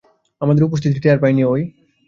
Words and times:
আমাদের 0.41 0.63
উপস্থিতি 0.63 0.97
টের 0.99 1.17
পায়নি। 1.19 1.43